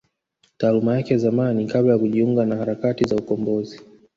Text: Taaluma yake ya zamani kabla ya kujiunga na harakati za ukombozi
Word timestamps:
Taaluma 0.57 0.95
yake 0.97 1.13
ya 1.13 1.19
zamani 1.19 1.65
kabla 1.67 1.91
ya 1.93 1.99
kujiunga 1.99 2.45
na 2.45 2.55
harakati 2.55 3.03
za 3.05 3.15
ukombozi 3.15 3.79